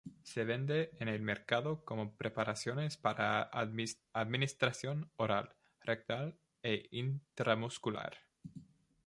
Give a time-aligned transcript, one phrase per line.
[0.23, 3.43] Se vende en el mercado como preparaciones para
[4.15, 8.17] administración oral, rectal e intramuscular.